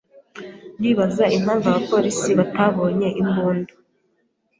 [0.79, 3.73] Ndibaza impamvu abapolisi batabonye imbunda.